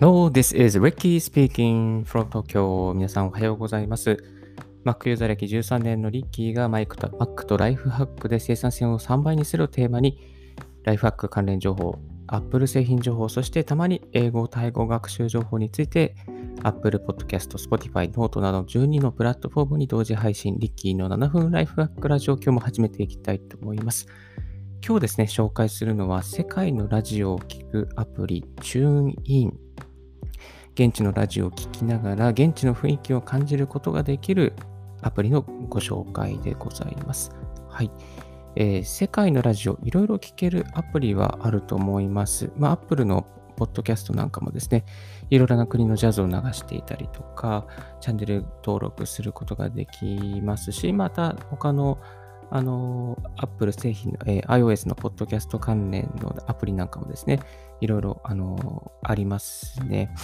[0.00, 2.92] Hello, this is Ricky speaking from Tokyo.
[2.94, 4.18] 皆さんおはようございます。
[4.84, 10.18] Mac ユーザー歴13年のリッキーがマイクと Mac とライフハックで生産性を3倍にするをテーマに、
[10.82, 16.16] ライフハック関連情報、Apple 製品情報、そしてたまに英語、タイ語学習情報について、
[16.64, 24.08] Apple Podcast、Spotify、Note など12のプラットフォームに同時配信、リッキーの7分ライフハックラジオ、今日も始めていきたいと思います。
[24.84, 29.63] 今日ですね、紹介するのは、世界のラジオを聴くアプリ、チューンイン。
[30.74, 34.54] 現地のラジオを聴きながら、現地の雰囲気を感じることができる
[35.02, 37.30] アプリのご紹介でございます。
[37.68, 37.90] はい。
[38.56, 42.50] えー世界のラジオ、いろいろ聴けるアプリはあると思います。
[42.56, 44.84] まあ、Apple のポッドキャストなんかもですね、
[45.30, 47.66] いろいろな国のジャズを流していたりとか、
[48.00, 51.98] チャンネル登録することができますし、また他の
[52.50, 57.40] あの、Apple 製品の、えー iOS のポッドキャスト関連のアプリなんかもですね、
[57.80, 60.14] いろいろ、あの、ありますね。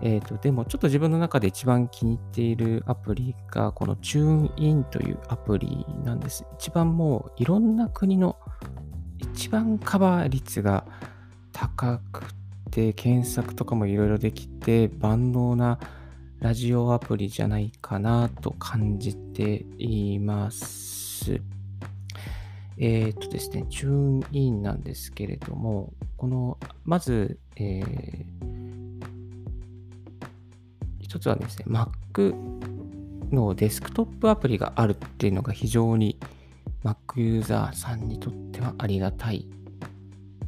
[0.00, 6.44] えっ、と、でもちょっと自分の中で一番気に入っているアプリが、この TuneIn というアプリなんです。
[6.58, 8.36] 一番もういろんな国の
[9.18, 10.84] 一番カバー率が
[11.52, 12.22] 高く
[12.70, 15.80] て、検索とかもいろいろできて、万能な
[16.38, 21.40] ラジオアプリじゃないかなと感じています。
[22.76, 28.47] えっ、とですね、チューンインなんですけれども、この、まず、えー
[31.08, 32.34] 一つはですね、Mac
[33.32, 36.18] のデスクトップアプリがあるっていうのが非常に
[36.84, 39.48] Mac ユーザーさんにとってはありがたい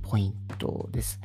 [0.00, 1.20] ポイントです。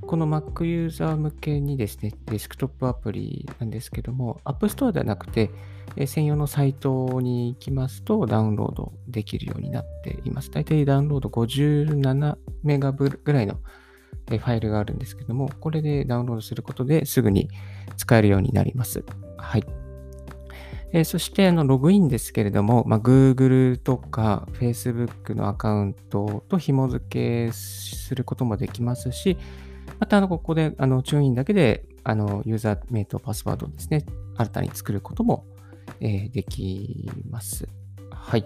[0.00, 5.50] この Mac ユーザー向けにですね、デスクトップアプリなんですけども、App Store ではなくて、
[6.06, 10.50] 専用のサイトに行きますとダウンロードできるようになっています。
[10.50, 13.60] 大体ダウンロード57メガぐらいの
[14.28, 17.48] ファイルがあるんですけども、これでダウンロードすることですぐに
[17.96, 19.04] 使えるようになります。
[19.36, 19.64] はい。
[20.92, 29.36] えーそして、あの、ログインですけれども、まあ、Google とか Facebook のアカウントと紐付けすることもできますし、
[29.98, 35.46] また、あの、ここで、あの、チューインだけで、あの、ユーザー名とパスワードをですね、新たに作ることも、
[36.00, 37.68] えーできます。
[38.10, 38.44] はい。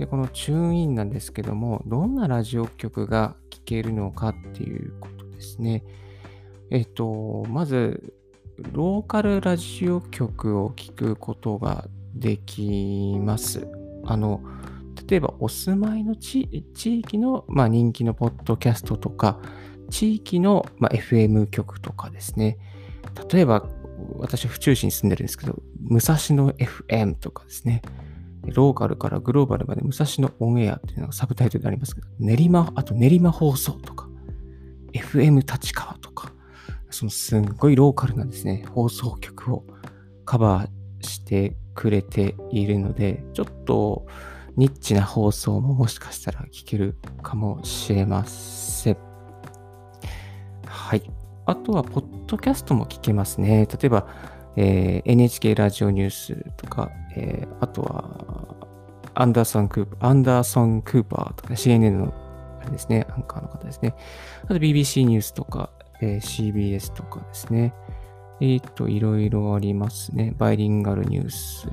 [0.00, 3.36] で、このチューインなんですけども、どんなラジオ局が
[3.70, 5.84] けるのかっていうことですね。
[6.70, 8.14] えっ、と、まず、
[8.72, 13.66] ローカルラジオ局を聞くことができます。
[14.04, 14.40] あの、
[15.08, 19.40] 例えばお住まいの地地域の、まあ、人気のポッドキャストとか、
[19.88, 22.58] 地域の、まあ、FM 局とかですね。
[23.32, 23.66] 例えば、
[24.18, 27.82] 私、府中市に住んでるんですけど、武蔵野 FM とかですね。
[28.44, 34.08] ローカルからグローバルまで武蔵野オンエアっていうのがサブタイトルでありますけど、練馬、あと練馬放送とか、
[34.92, 36.32] FM 立川とか、
[36.90, 39.64] そのすんごいローカルなですね、放送局を
[40.24, 44.06] カバーしてくれているので、ちょっと
[44.56, 48.96] ニッチな放送ももしかしたら聞けるかもしれません。
[50.66, 51.02] はい。
[51.46, 53.66] あとは、ポッドキャストも聞けますね。
[53.66, 54.06] 例えば、
[54.56, 58.56] えー NHK ラジオニュースとか、えーあとは、
[59.14, 62.12] アンダーソン・クーパー、アンダーソン・クーパーとか、CNN の
[62.60, 63.94] あれですね、アンカーの方ですね。
[64.44, 67.74] あと BBC ニュースとか、えー CBS とかですね。
[68.40, 70.34] えっ、と、いろいろありますね。
[70.38, 71.68] バイリンガルニュース、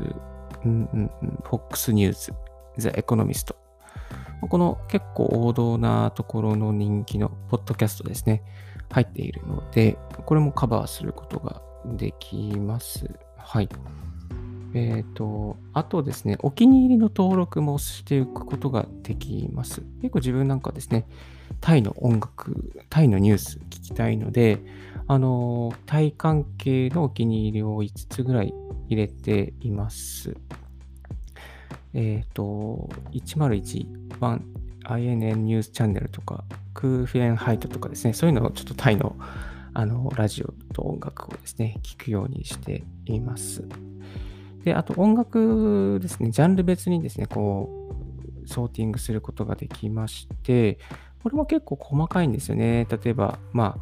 [0.66, 2.34] うんうんうん、FOX ニュース、
[2.78, 3.56] The Economist。
[4.50, 8.44] この結構王道なところの人気のポッドキャストですね。
[8.92, 11.62] 入っているので、これもカバーすることが
[11.96, 13.10] できます。
[13.38, 13.70] はい。
[14.74, 19.82] えっ、と、あとですね、お気に入りの登録もしておくことができます。
[20.02, 21.08] 結構自分なんかですね、
[21.62, 24.60] タイの音楽、タイのニュース聞きたいので、
[25.08, 28.54] あの、タイ関係のお気に入りを5つぐらい
[28.90, 30.36] 入れています。
[31.94, 33.88] えっ、と、101、
[34.20, 34.42] 1
[34.88, 36.44] INN ニュースチャンネルとか、
[36.74, 39.16] クーフィレンハイトとかですね、そういうのをちょっとタイの
[39.80, 43.64] あのラジオと音楽をですね、聞くようにしています。
[44.64, 47.94] で、あと音楽ですね、ジャンル別にですね、こ
[48.44, 50.80] う、ソーティングすることができまして、
[51.22, 52.88] これも結構細かいんですよね。
[52.90, 53.78] 例えば、ま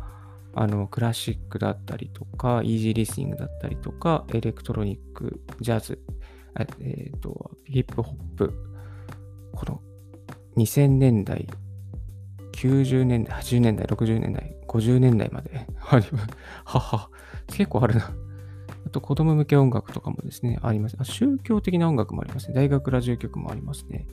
[0.53, 5.97] あ、あの、クラシックだったりとか、イージーリスニングだったりとか、エレクトロニック、ジャズ、
[6.81, 8.53] えっ、と、ヒップホップ、
[9.53, 9.81] この
[10.57, 11.47] 2000年代、
[12.51, 16.27] 90年代、80年代、60年代、50年代まで あります。
[16.65, 17.09] はは、
[17.47, 18.11] 結構あるな。
[18.85, 20.95] あと、子供向け音楽とかもですね、あります。
[20.99, 22.53] あ宗教的な音楽もありますね。
[22.55, 24.07] 大学ラジオ局もありますね。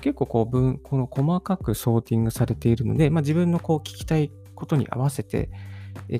[0.00, 5.50] 結構こう分、この細かくソーティングされているので、まあ、自分のこう聞きたいことに合わせて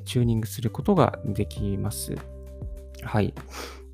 [0.05, 2.15] チューニングすることができます。
[3.01, 3.33] はい。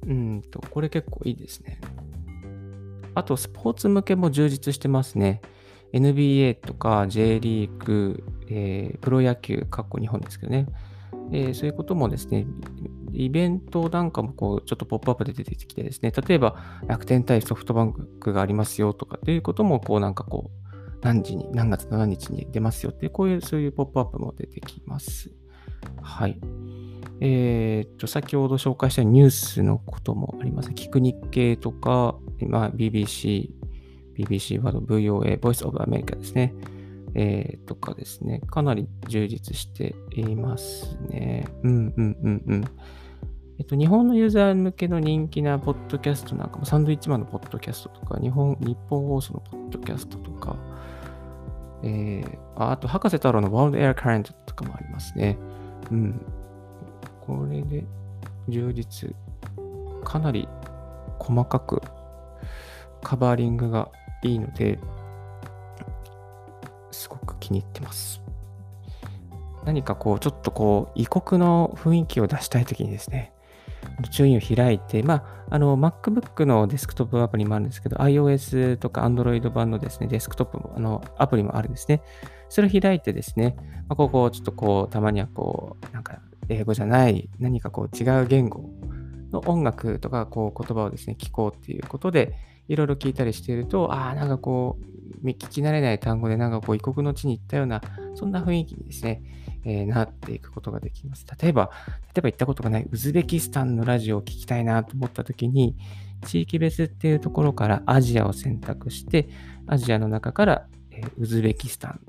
[0.05, 1.79] うんと、これ結構いいですね。
[3.15, 5.41] あと、スポーツ向けも充実してますね。
[5.93, 10.67] NBA とか J リーグ、えー、プロ野球、かっこ日本ですけどね。
[11.31, 12.45] えー、そういうこともですね、
[13.11, 16.55] イベントなんかもこう、ちょっとポップアップで出てきてですね、例えば
[16.87, 20.69] 楽天対ソフトバンクがありますよとかっていうことも、こうなんかこう、
[21.01, 25.31] 何時に、何月何日に出ますよって、こういう、そういうポップアップも出てきます。
[26.01, 26.39] はい。
[27.21, 30.71] えー、っと、先ほど紹介したニュースのこともあります。
[30.71, 32.17] 聞く日経とか、
[32.47, 33.49] まあ、BBC、
[34.17, 36.53] BBC ワード、VOA、Voice of America ですね。
[37.15, 41.47] えー、とかですね、かなり充実していますね。
[41.63, 42.63] うんうんうんうん。
[43.59, 50.55] えっと、日本のユーザー向けの人気なポッドキャストなんかも、サンドイッチマンのポッドキャストとか、日本日本放送のポッドキャストとか、
[51.83, 55.37] えー、あと、博士太郎の World Air Current とかもありますね。
[55.91, 56.21] うん。
[57.21, 57.85] これで
[58.47, 59.13] 充実、
[60.03, 60.47] かなり
[61.19, 61.81] 細かく
[63.03, 63.91] カバーリングが
[64.23, 64.79] いいので、
[67.49, 68.21] 気に入ってます。
[69.65, 73.33] 何かこう、ちょっとこう、異国の雰囲気を出したいときにですね、
[74.11, 82.01] 注意を開いて、まあ、あの、MacBook のデスクトップアプリもあるんですけど、iOS とか Android 版のですね、デスクトップ、あの、アプリもあるんですね。
[82.47, 83.55] それを開いてですね、
[83.87, 88.69] まあ、ここ、ちょっとこう、たまにはこう、なんか、英語じゃない、何かこう、違う言語
[89.31, 92.33] の音楽とか、こう、言葉をですね、聞こうっていうことで、
[92.69, 94.77] いろいろ聞いたりしていると、ああ、なんかこ
[95.23, 97.81] う、聞き慣れない単語で、なんかこう、異国の地に行ったような、
[98.13, 99.23] そんな雰囲気にですね、
[99.65, 101.25] えー、なっていくことができます。
[101.41, 101.71] 例えば、
[102.13, 105.75] 例えば行ったことがないウズベキスタンのラジオを聞きたいなと思った時に、
[106.25, 109.27] 地域別っていうところからアジアを選択して、
[109.67, 111.99] アジアの中から、えー、ウズベキスタン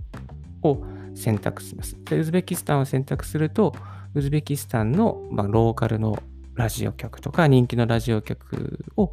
[0.63, 0.85] を
[1.15, 1.97] 選択します。
[2.05, 3.75] でウズベキスタンを選択すると、
[4.15, 6.19] ウズベキスタンの、まあ、ローカルの
[6.55, 9.13] ラジオ局とか人気のラジオ局を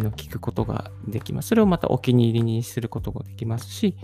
[0.00, 1.48] の聞くことができます。
[1.48, 3.96] それをまたお気に入りにすることができますし、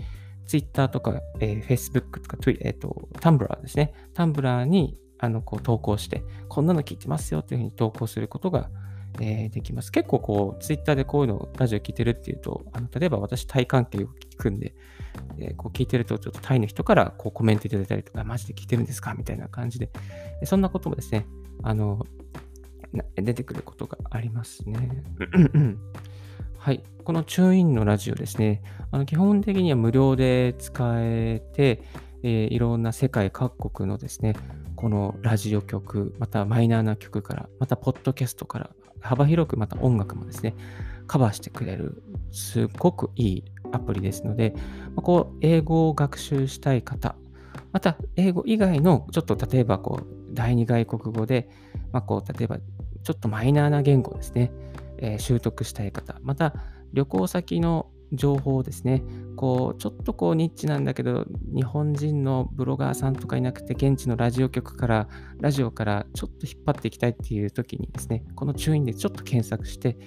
[0.45, 3.93] Twitter とか、えー、Facebook とか、えーと、Tumblr ですね。
[4.13, 8.69] Tumblr にあのこう投稿して、こんなの聞いてますよというふうに投稿することが、
[9.19, 9.91] えー、できます。
[9.91, 14.73] 結構こう、Twitter でこういうのラジオ聞いてるっていうと、あの例えば私、タイ関係を聞くんで、
[15.37, 19.89] えー、こう聞いてると、ちょっとタイの人からこうコメントいただいたりとか、マジで聞いてるんですかみたいな感じで、
[20.43, 21.27] そんなこともですね、
[21.63, 22.05] あの、
[23.15, 25.03] 出てくることがありますね。
[26.57, 26.83] はい。
[27.03, 28.61] このチューインのラジオですね、
[28.91, 31.81] あの基本的には無料で使えて、
[32.23, 34.35] えー、いろんな世界各国のですね、
[34.75, 40.55] このラジオ曲、またマイナーな曲から、またポッドキャストから、幅広くまた音楽もですね、
[41.07, 47.15] カバーしてくれる、すごくいいアプリですので、まあ、こう、英語を学習したい方、
[47.71, 51.49] また、英語以外の、ちょっと例えば、こう、第二外国語で、
[51.91, 54.51] まあ、こう、例えば、ちょっとマイナーな言語ですね、
[54.97, 56.53] えー、習得したい方、また、
[56.93, 59.03] 旅行先の情報ですね、
[59.37, 61.25] こう、ちょっとこう、ニッチなんだけど、
[61.55, 65.07] 日本人のブロガーさんとかいなくて、現地のラジオ局から、
[65.39, 69.97] ラジオからちょっと引っ張っていきたいっていう時にですね、この注意でちょっと検索して、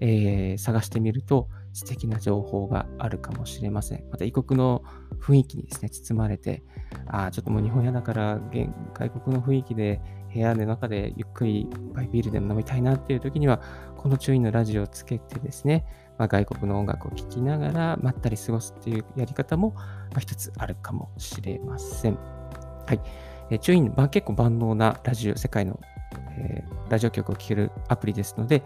[0.00, 4.04] えー、探してみると、素敵な情報があるかもしれません。
[4.10, 4.82] また異国の
[5.20, 6.62] 雰囲気にですね、包まれて、
[7.06, 8.40] ああ、ちょっともう日本屋だから、
[8.94, 10.00] 外国の雰囲気で
[10.32, 13.60] 部屋の中でゆっくりバイビールでも飲みたいなっていう時には、
[13.96, 15.86] この注意のラジオをつけてですね、
[16.18, 19.84] まあ、外国の音楽を聴きながらまったり過ごすっていうやり方も、ま
[20.16, 22.16] あ、一つあるかもしれません。
[22.86, 23.00] はい。
[23.50, 25.80] えー、チュイン、まあ、結構万能なラジオ、世界の、
[26.38, 28.62] えー、ラジオ局を聴けるアプリですので、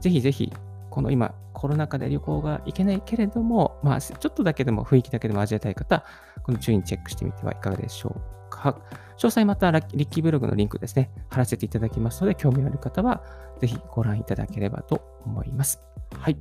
[0.00, 0.52] ぜひぜひ
[0.98, 6.04] この今、コロナ禍で旅行が行けないけれども、まあ、ちょっとだけでも雰囲気だけでも味わいたい方、
[6.42, 8.80] この注意にチェックしてみてはいかがでしょうか。
[9.16, 13.22] 詳細またリッキーブログのリンクですね、貼らせていただきますので、興味ある方は
[13.60, 15.80] ぜひご覧いただければと思います。
[16.14, 16.36] はい。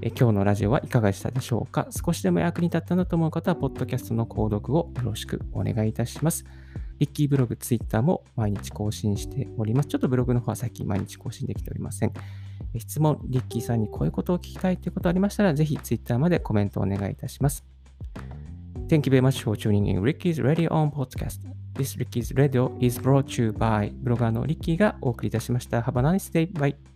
[0.00, 1.88] え今日のラジオはいかがでしたでしょうか？
[1.90, 6.44] 少しでも役に立ったなと思う方は、ポッドキャストの購読をよろしくお願いいたします。
[7.00, 9.88] リッキーブログ、ツイッターも毎日更新しております。
[9.88, 12.12] ちょっとブログの方は最近毎日更新できておりません。
[12.78, 17.64] 質問、リッキーさんにこういうことを聞きたいということありましたら、ぜひ Twitter までコメントをお願いいたします。
[18.88, 21.40] Thank you very much for tuning in Ricky's Radio on Podcast.
[21.74, 25.80] This Ricky's Radio is brought to you by ブロガーのリッキーがお送りいたしました。
[25.80, 26.52] Have a nice day.
[26.52, 26.91] Bye.